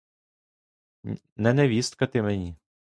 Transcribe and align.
Не 1.43 1.53
невістка 1.53 2.07
ти 2.07 2.21
мені! 2.21 2.55